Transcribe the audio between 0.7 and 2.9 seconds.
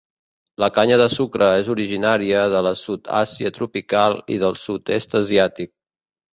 canya de sucre és originària de la